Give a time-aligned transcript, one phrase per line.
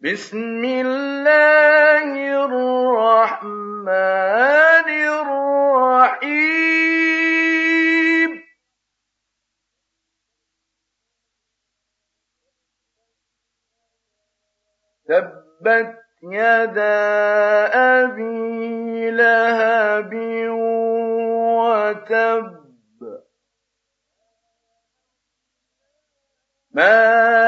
[0.00, 2.14] بسم الله
[2.46, 3.88] الرحمن
[5.18, 6.38] الرحيم.
[15.08, 16.94] تبت يدا
[17.74, 20.14] أبي لهب
[21.58, 22.58] وتب.
[26.70, 27.47] ما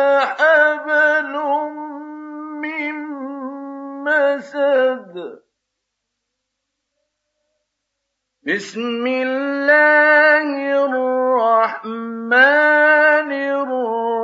[8.48, 10.48] بسم الله
[10.88, 12.31] الرحمن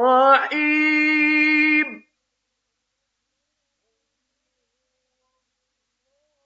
[0.07, 0.83] الرحيم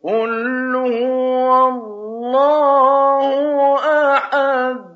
[0.04, 3.28] قل هو الله
[4.18, 4.96] احد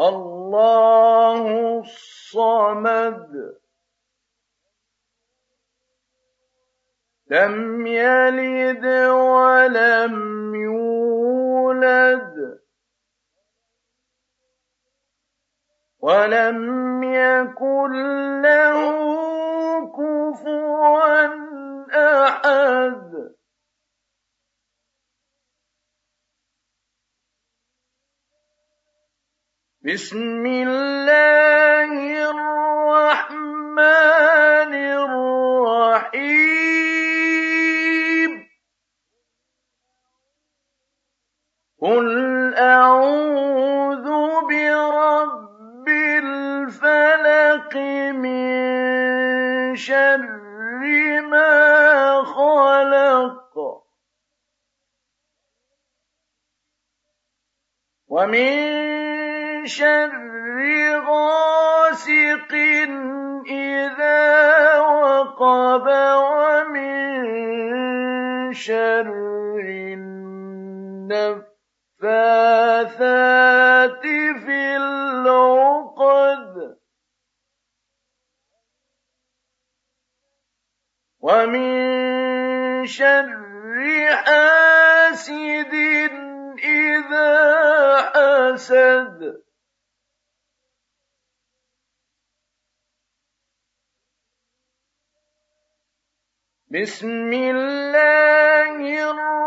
[0.00, 1.42] الله
[1.78, 3.61] الصمد
[7.32, 10.16] لم يلد ولم
[10.54, 12.34] يولد
[16.00, 17.92] ولم يكن
[18.42, 18.78] له
[19.96, 20.92] كفوا
[21.92, 23.12] أحد.
[29.84, 31.41] بسم الله
[41.82, 44.06] قل أعوذ
[44.48, 47.76] برب الفلق
[48.14, 50.22] من شر
[51.26, 53.82] ما خلق
[58.08, 60.58] ومن شر
[61.06, 62.52] غاسق
[63.50, 66.92] إذا وقب ومن
[68.52, 69.12] شر
[69.58, 71.51] النفس
[72.04, 74.02] النفاثات
[74.44, 76.54] في العقد
[81.20, 85.74] ومن شر حاسد
[86.58, 87.32] إذا
[88.14, 89.42] حسد
[96.70, 98.74] بسم الله
[99.10, 99.41] الرحمن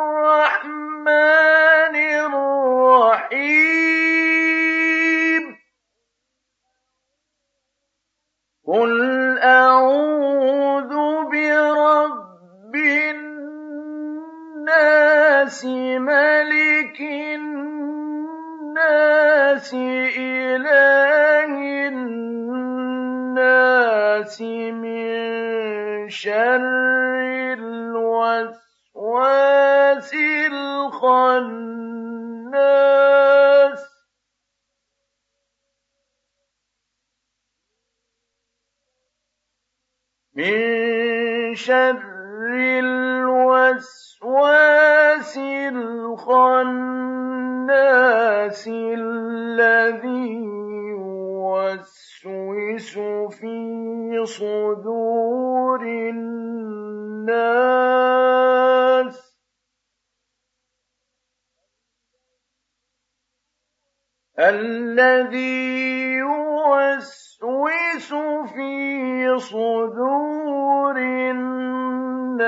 [8.75, 10.93] قل أعوذ
[11.31, 12.75] برب
[14.35, 15.65] الناس
[15.95, 16.99] ملك
[17.35, 18.73] الناس
[20.17, 21.55] إله
[21.87, 22.71] الناس
[24.41, 25.05] من
[26.09, 26.61] شر
[27.95, 28.91] الوسواس
[30.51, 31.94] الخناس.
[40.35, 42.03] من شر
[42.79, 44.17] الوسواس
[45.67, 46.27] الخناس
[48.67, 50.43] الذي
[50.91, 52.93] يوسوس
[53.39, 57.35] في صدور الناس.
[64.39, 67.24] الذي يوسوس
[69.37, 70.97] صدور
[71.31, 72.43] الناس